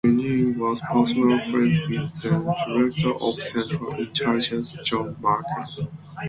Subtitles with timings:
[0.03, 5.89] Geneen was personal friends with then Director of Central Intelligence, John McCone.